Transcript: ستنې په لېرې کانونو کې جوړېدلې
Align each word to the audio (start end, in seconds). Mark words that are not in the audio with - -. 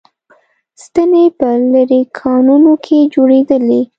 ستنې 0.83 1.23
په 1.37 1.47
لېرې 1.71 2.01
کانونو 2.19 2.73
کې 2.85 2.97
جوړېدلې 3.13 3.81